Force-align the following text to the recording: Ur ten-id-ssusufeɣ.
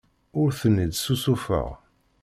Ur 0.39 0.49
ten-id-ssusufeɣ. 0.59 1.67